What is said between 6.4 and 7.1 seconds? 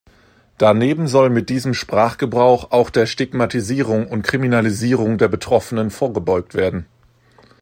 werden.